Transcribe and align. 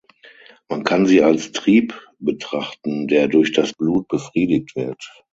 Man 0.67 0.83
kann 0.83 1.05
sie 1.05 1.21
als 1.21 1.51
Trieb 1.51 1.93
betrachten, 2.17 3.07
der 3.07 3.27
durch 3.27 3.51
das 3.51 3.71
Blut 3.73 4.07
befriedigt 4.07 4.75
wird. 4.75 5.13